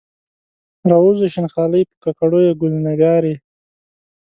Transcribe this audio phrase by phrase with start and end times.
[0.89, 3.33] راووځه شین خالۍ، په کاکړیو ګل نګارې